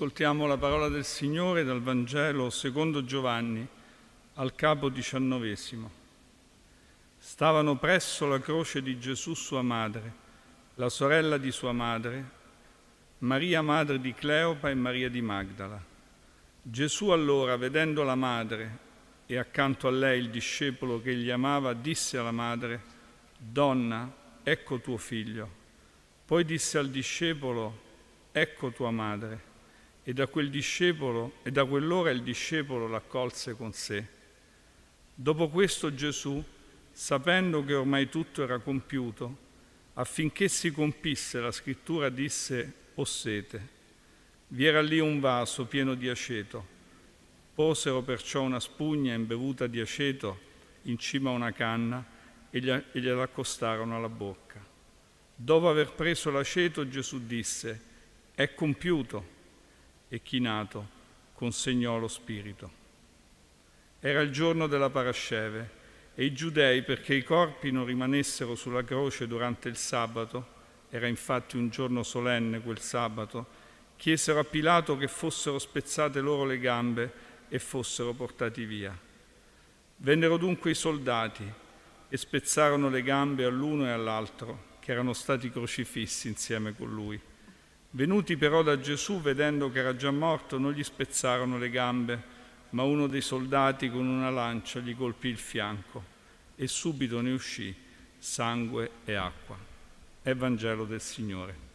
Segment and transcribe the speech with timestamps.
[0.00, 3.68] Ascoltiamo la parola del Signore dal Vangelo secondo Giovanni
[4.36, 5.90] al capo diciannovesimo.
[7.18, 10.14] Stavano presso la croce di Gesù sua madre,
[10.76, 12.30] la sorella di sua madre,
[13.18, 15.78] Maria madre di Cleopa e Maria di Magdala.
[16.62, 18.78] Gesù allora, vedendo la madre
[19.26, 22.82] e accanto a lei il discepolo che egli amava, disse alla madre,
[23.36, 24.10] Donna,
[24.42, 25.46] ecco tuo figlio.
[26.24, 27.80] Poi disse al discepolo,
[28.32, 29.48] ecco tua madre
[30.02, 34.18] e da quel discepolo e da quell'ora il discepolo l'accolse con sé.
[35.14, 36.42] Dopo questo Gesù,
[36.90, 39.48] sapendo che ormai tutto era compiuto,
[39.94, 43.78] affinché si compisse la scrittura, disse, ho sete.
[44.48, 46.78] Vi era lì un vaso pieno di aceto.
[47.54, 50.48] Posero perciò una spugna imbevuta di aceto
[50.84, 52.02] in cima a una canna
[52.48, 54.64] e gliela accostarono alla bocca.
[55.36, 57.80] Dopo aver preso l'aceto, Gesù disse,
[58.34, 59.38] è compiuto
[60.10, 60.98] e chinato
[61.32, 62.70] consegnò lo Spirito.
[64.00, 65.78] Era il giorno della Parasceve
[66.14, 70.58] e i giudei, perché i corpi non rimanessero sulla croce durante il sabato,
[70.90, 73.46] era infatti un giorno solenne quel sabato,
[73.96, 77.12] chiesero a Pilato che fossero spezzate loro le gambe
[77.48, 78.96] e fossero portati via.
[79.96, 81.50] Vennero dunque i soldati
[82.08, 87.20] e spezzarono le gambe all'uno e all'altro, che erano stati crocifissi insieme con lui.
[87.92, 92.22] Venuti però da Gesù, vedendo che era già morto, non gli spezzarono le gambe,
[92.70, 96.18] ma uno dei soldati con una lancia gli colpì il fianco
[96.54, 97.74] e subito ne uscì
[98.16, 99.56] sangue e acqua.
[100.22, 101.69] Evangelo del Signore.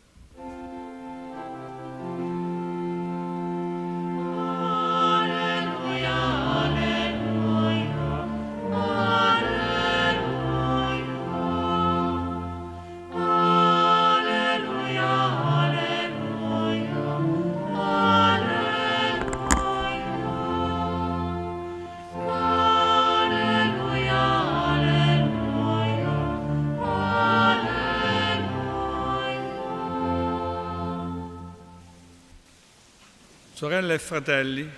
[33.66, 34.70] Sorelle e fratelli,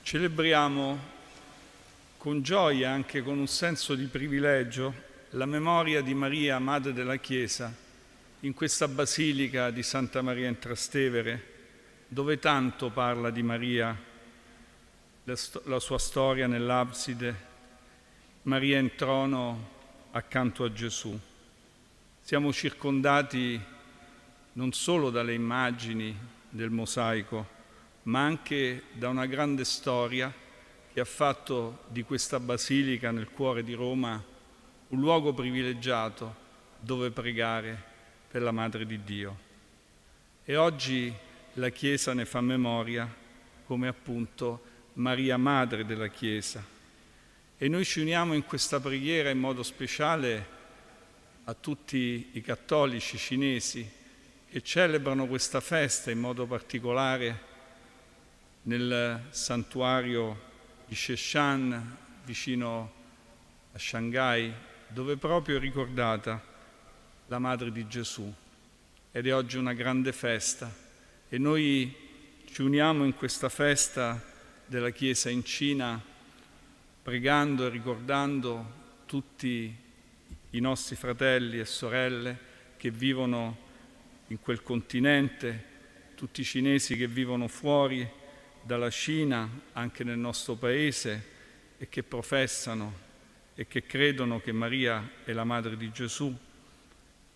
[0.00, 0.98] celebriamo
[2.16, 4.94] con gioia, anche con un senso di privilegio,
[5.32, 7.70] la memoria di Maria, Madre della Chiesa,
[8.40, 11.44] in questa Basilica di Santa Maria in Trastevere,
[12.08, 13.94] dove tanto parla di Maria,
[15.24, 17.36] la sua storia nell'abside,
[18.44, 19.68] Maria in trono
[20.12, 21.20] accanto a Gesù.
[22.22, 23.60] Siamo circondati
[24.54, 26.18] non solo dalle immagini
[26.48, 27.56] del mosaico,
[28.04, 30.32] ma anche da una grande storia
[30.92, 34.22] che ha fatto di questa basilica nel cuore di Roma
[34.88, 36.46] un luogo privilegiato
[36.80, 37.80] dove pregare
[38.28, 39.38] per la Madre di Dio.
[40.44, 41.12] E oggi
[41.54, 43.12] la Chiesa ne fa memoria
[43.64, 44.62] come appunto
[44.94, 46.64] Maria Madre della Chiesa.
[47.56, 50.56] E noi ci uniamo in questa preghiera in modo speciale
[51.44, 53.88] a tutti i cattolici cinesi
[54.50, 57.47] che celebrano questa festa in modo particolare
[58.62, 60.46] nel santuario
[60.86, 62.92] di Sheshan vicino
[63.72, 64.52] a Shanghai,
[64.88, 66.42] dove proprio è ricordata
[67.26, 68.32] la Madre di Gesù.
[69.10, 70.72] Ed è oggi una grande festa
[71.28, 71.94] e noi
[72.50, 74.22] ci uniamo in questa festa
[74.66, 76.02] della Chiesa in Cina
[77.02, 78.76] pregando e ricordando
[79.06, 79.74] tutti
[80.50, 82.38] i nostri fratelli e sorelle
[82.76, 83.66] che vivono
[84.28, 85.64] in quel continente,
[86.14, 88.08] tutti i cinesi che vivono fuori
[88.68, 91.36] dalla Cina, anche nel nostro paese,
[91.78, 93.06] e che professano
[93.54, 96.36] e che credono che Maria è la madre di Gesù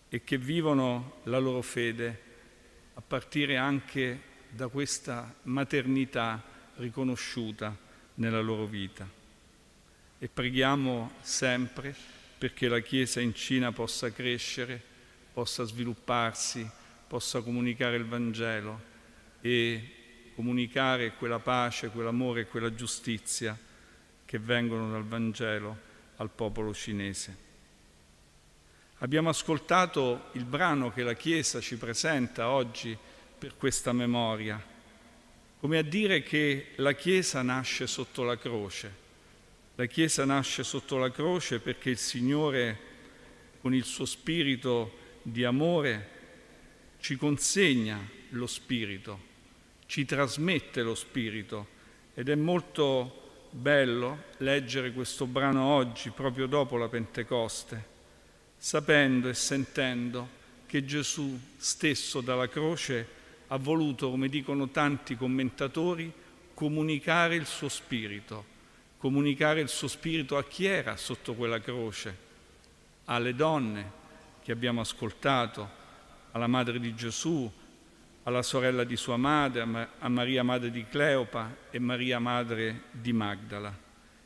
[0.09, 2.21] e che vivono la loro fede
[2.93, 6.39] a partire anche da questa maternità
[6.75, 7.75] riconosciuta
[8.15, 9.09] nella loro vita.
[10.19, 11.95] E preghiamo sempre
[12.37, 14.79] perché la Chiesa in Cina possa crescere,
[15.33, 16.69] possa svilupparsi,
[17.07, 18.79] possa comunicare il Vangelo
[19.41, 20.02] e
[20.33, 23.57] comunicare quella pace, quell'amore e quella giustizia
[24.25, 25.77] che vengono dal Vangelo
[26.17, 27.37] al popolo cinese.
[28.99, 32.97] Abbiamo ascoltato il brano che la Chiesa ci presenta oggi
[33.37, 34.61] per questa memoria,
[35.59, 39.01] come a dire che la Chiesa nasce sotto la croce.
[39.75, 42.79] La Chiesa nasce sotto la croce perché il Signore,
[43.59, 46.09] con il suo spirito di amore,
[46.99, 47.99] ci consegna
[48.29, 49.31] lo Spirito,
[49.85, 51.67] ci trasmette lo Spirito.
[52.13, 57.91] Ed è molto bello leggere questo brano oggi, proprio dopo la Pentecoste,
[58.57, 66.11] sapendo e sentendo che Gesù stesso dalla croce ha voluto, come dicono tanti commentatori,
[66.53, 68.45] comunicare il suo spirito,
[68.97, 72.17] comunicare il suo spirito a chi era sotto quella croce,
[73.05, 73.91] alle donne
[74.41, 75.81] che abbiamo ascoltato,
[76.31, 77.51] alla madre di Gesù,
[78.23, 83.77] alla sorella di sua madre, a Maria madre di Cleopa e Maria madre di Magdala.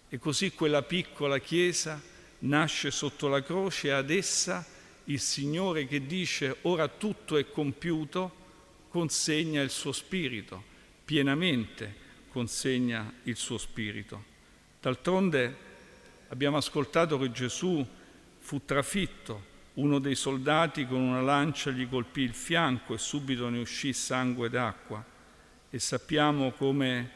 [0.10, 2.02] E così quella piccola chiesa
[2.40, 4.66] nasce sotto la croce e ad essa
[5.06, 8.46] il Signore che dice ora tutto è compiuto
[8.90, 10.64] consegna il suo spirito,
[11.04, 14.36] pienamente consegna il suo spirito.
[14.80, 15.56] D'altronde
[16.28, 17.86] abbiamo ascoltato che Gesù
[18.40, 23.60] fu trafitto, uno dei soldati con una lancia gli colpì il fianco e subito ne
[23.60, 25.04] uscì sangue d'acqua.
[25.70, 27.12] E sappiamo come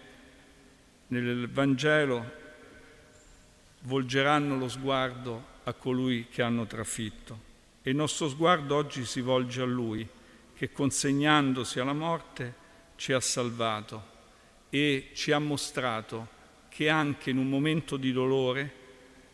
[1.08, 2.40] nel Vangelo
[3.82, 7.50] volgeranno lo sguardo a colui che hanno trafitto.
[7.82, 10.08] E il nostro sguardo oggi si volge a Lui,
[10.54, 12.54] che consegnandosi alla morte
[12.96, 14.10] ci ha salvato
[14.70, 18.72] e ci ha mostrato che anche in un momento di dolore,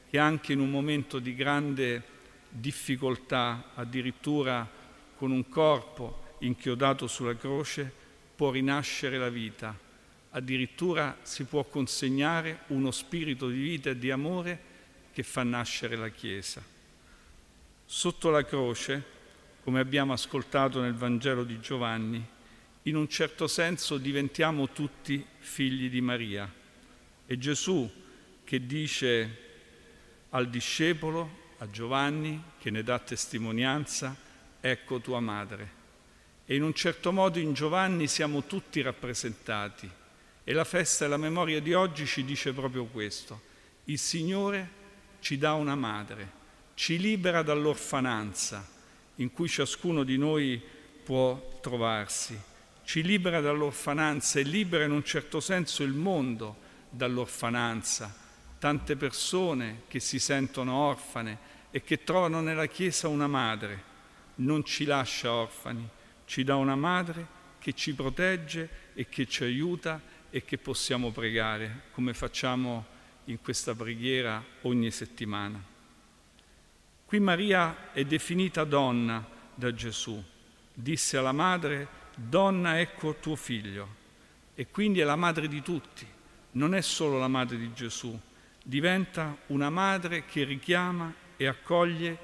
[0.09, 2.15] che anche in un momento di grande
[2.49, 4.69] difficoltà, addirittura
[5.15, 7.91] con un corpo inchiodato sulla croce,
[8.35, 9.75] può rinascere la vita.
[10.31, 14.59] Addirittura si può consegnare uno spirito di vita e di amore
[15.11, 16.61] che fa nascere la Chiesa.
[17.85, 19.03] Sotto la croce,
[19.63, 22.23] come abbiamo ascoltato nel Vangelo di Giovanni,
[22.83, 26.51] in un certo senso diventiamo tutti figli di Maria.
[27.25, 27.89] E Gesù
[28.43, 29.45] che dice
[30.29, 34.15] al discepolo, a Giovanni che ne dà testimonianza,
[34.59, 35.75] ecco tua madre.
[36.45, 39.89] E in un certo modo in Giovanni siamo tutti rappresentati
[40.43, 43.41] e la festa e la memoria di oggi ci dice proprio questo.
[43.85, 44.69] Il Signore
[45.19, 46.31] ci dà una madre,
[46.73, 48.65] ci libera dall'orfananza
[49.15, 50.61] in cui ciascuno di noi
[51.03, 52.39] può trovarsi,
[52.83, 56.55] ci libera dall'orfananza e libera in un certo senso il mondo
[56.89, 58.13] dall'orfananza,
[58.59, 63.95] tante persone che si sentono orfane e che trovano nella Chiesa una madre.
[64.35, 65.87] Non ci lascia orfani,
[66.25, 71.83] ci dà una madre che ci protegge e che ci aiuta e che possiamo pregare,
[71.91, 72.85] come facciamo
[73.25, 75.61] in questa preghiera ogni settimana.
[77.05, 80.21] Qui Maria è definita donna da Gesù.
[80.73, 83.95] Disse alla madre, donna ecco tuo figlio.
[84.55, 86.05] E quindi è la madre di tutti,
[86.51, 88.19] non è solo la madre di Gesù,
[88.67, 92.17] diventa una madre che richiama e accoglie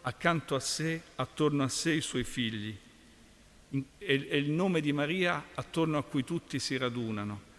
[0.00, 2.74] accanto a sé, attorno a sé, i suoi figli.
[3.98, 7.50] È il nome di Maria attorno a cui tutti si radunano.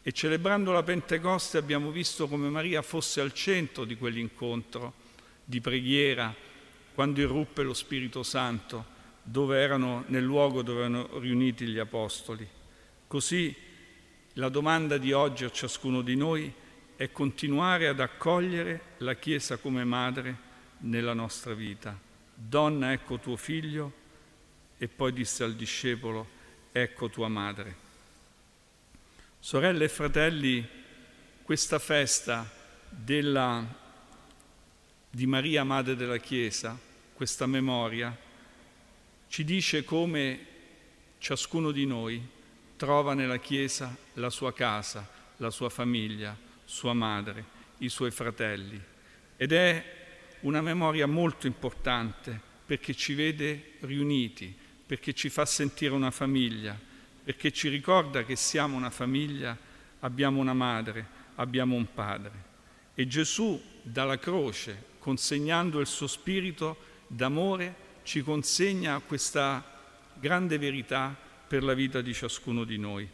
[0.00, 4.94] E celebrando la Pentecoste abbiamo visto come Maria fosse al centro di quell'incontro
[5.44, 6.32] di preghiera,
[6.94, 8.84] quando irruppe lo Spirito Santo,
[9.24, 12.48] dove erano, nel luogo dove erano riuniti gli Apostoli.
[13.08, 13.52] Così
[14.34, 16.61] la domanda di oggi a ciascuno di noi è
[17.02, 20.36] è continuare ad accogliere la Chiesa come madre
[20.82, 21.98] nella nostra vita.
[22.32, 23.92] Donna, ecco tuo figlio,
[24.78, 26.28] e poi disse al discepolo,
[26.70, 27.74] ecco tua madre.
[29.40, 30.64] Sorelle e fratelli,
[31.42, 32.48] questa festa
[32.88, 33.66] della,
[35.10, 36.78] di Maria, Madre della Chiesa,
[37.14, 38.16] questa memoria,
[39.26, 40.46] ci dice come
[41.18, 42.24] ciascuno di noi
[42.76, 47.44] trova nella Chiesa la sua casa, la sua famiglia, sua madre,
[47.78, 48.80] i suoi fratelli.
[49.36, 49.84] Ed è
[50.40, 56.74] una memoria molto importante perché ci vede riuniti, perché ci fa sentire una famiglia,
[57.22, 59.54] perché ci ricorda che siamo una famiglia,
[60.00, 62.50] abbiamo una madre, abbiamo un padre.
[62.94, 69.62] E Gesù dalla croce, consegnando il suo spirito d'amore, ci consegna questa
[70.18, 71.14] grande verità
[71.46, 73.06] per la vita di ciascuno di noi.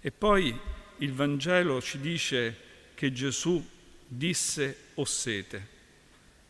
[0.00, 2.56] E poi il Vangelo ci dice
[2.94, 3.64] che Gesù
[4.06, 5.76] disse ho sete.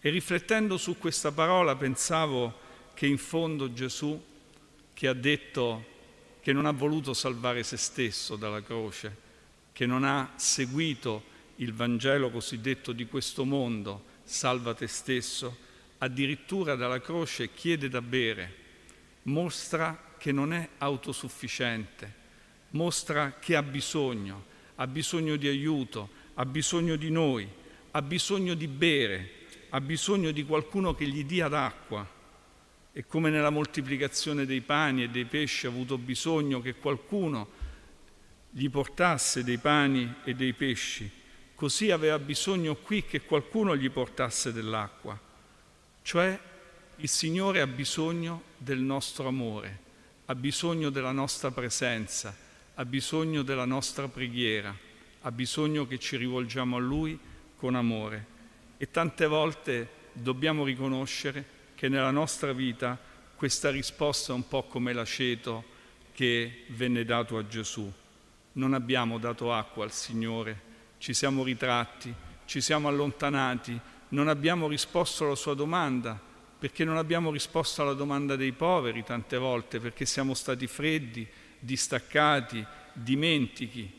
[0.01, 4.21] E riflettendo su questa parola pensavo che in fondo Gesù,
[4.95, 5.97] che ha detto
[6.41, 9.27] che non ha voluto salvare se stesso dalla croce,
[9.73, 15.57] che non ha seguito il Vangelo cosiddetto di questo mondo, salva te stesso,
[15.99, 18.55] addirittura dalla croce chiede da bere,
[19.25, 22.15] mostra che non è autosufficiente,
[22.71, 24.45] mostra che ha bisogno,
[24.77, 27.49] ha bisogno di aiuto, ha bisogno di noi,
[27.93, 29.31] ha bisogno di bere,
[29.71, 32.17] ha bisogno di qualcuno che gli dia d'acqua.
[32.93, 37.49] E come nella moltiplicazione dei pani e dei pesci ha avuto bisogno che qualcuno
[38.51, 41.09] gli portasse dei pani e dei pesci,
[41.55, 45.19] così aveva bisogno qui che qualcuno gli portasse dell'acqua.
[46.03, 46.39] Cioè
[46.97, 49.81] il Signore ha bisogno del nostro amore,
[50.27, 52.35] ha bisogno della nostra presenza,
[52.81, 54.75] ha bisogno della nostra preghiera,
[55.23, 57.19] ha bisogno che ci rivolgiamo a Lui
[57.57, 58.37] con amore.
[58.77, 61.45] E tante volte dobbiamo riconoscere
[61.75, 62.97] che nella nostra vita
[63.35, 65.65] questa risposta è un po' come l'aceto
[66.13, 67.93] che venne dato a Gesù.
[68.53, 70.61] Non abbiamo dato acqua al Signore,
[70.99, 73.79] ci siamo ritratti, ci siamo allontanati,
[74.11, 76.17] non abbiamo risposto alla sua domanda,
[76.57, 82.65] perché non abbiamo risposto alla domanda dei poveri tante volte, perché siamo stati freddi, distaccati,
[82.93, 83.91] dimentichi.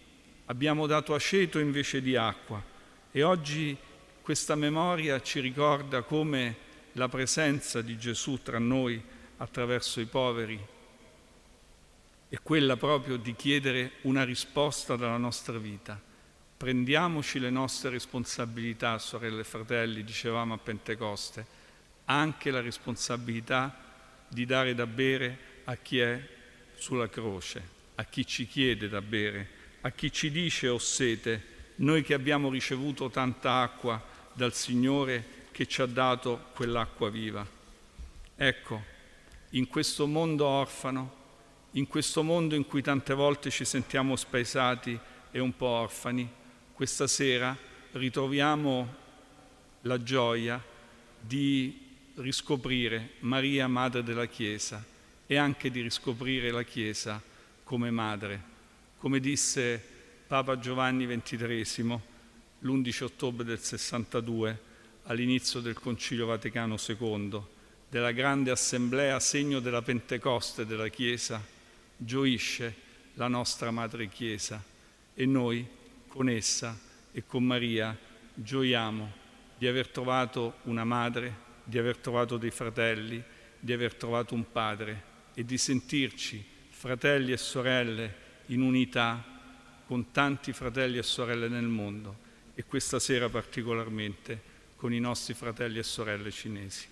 [0.46, 2.64] Abbiamo dato aceto invece di acqua
[3.12, 3.78] e oggi
[4.22, 9.02] questa memoria ci ricorda come la presenza di Gesù tra noi
[9.38, 10.60] attraverso i poveri
[12.30, 16.00] è quella proprio di chiedere una risposta dalla nostra vita.
[16.58, 21.58] Prendiamoci le nostre responsabilità, sorelle e fratelli, dicevamo a Pentecoste
[22.06, 23.76] anche la responsabilità
[24.28, 26.38] di dare da bere a chi è
[26.80, 29.48] sulla croce, a chi ci chiede da bere,
[29.82, 34.02] a chi ci dice ho sete, noi che abbiamo ricevuto tanta acqua
[34.34, 37.46] dal Signore che ci ha dato quell'acqua viva.
[38.36, 38.84] Ecco,
[39.52, 41.18] in questo mondo orfano,
[41.72, 44.98] in questo mondo in cui tante volte ci sentiamo spaesati
[45.32, 46.28] e un po' orfani,
[46.74, 47.56] questa sera
[47.92, 48.96] ritroviamo
[49.82, 50.64] la gioia
[51.20, 54.84] di riscoprire Maria, Madre della Chiesa,
[55.32, 57.22] e anche di riscoprire la Chiesa
[57.64, 58.42] come madre.
[58.98, 59.80] Come disse
[60.26, 62.00] Papa Giovanni XXIII
[62.62, 64.60] l'11 ottobre del 62
[65.04, 67.40] all'inizio del Concilio Vaticano II,
[67.88, 71.40] della grande assemblea segno della Pentecoste della Chiesa,
[71.96, 72.74] gioisce
[73.14, 74.64] la nostra Madre Chiesa
[75.14, 75.64] e noi
[76.08, 76.76] con essa
[77.12, 77.96] e con Maria
[78.34, 79.12] gioiamo
[79.60, 83.24] di aver trovato una madre di aver trovato dei fratelli,
[83.60, 89.24] di aver trovato un padre e di sentirci fratelli e sorelle in unità
[89.86, 94.42] con tanti fratelli e sorelle nel mondo e questa sera particolarmente
[94.76, 96.88] con i nostri fratelli e sorelle cinesi.